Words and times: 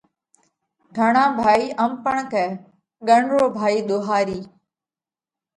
گھڻا 0.97 1.23
ڀائِي 1.43 1.65
ام 1.83 1.91
پڻ 2.03 2.17
ڪئه: 2.31 2.45
ڳڻ 3.07 3.21
رو 3.33 3.43
ڀائِي 3.57 3.79
ۮوهارِي۔ 3.87 4.39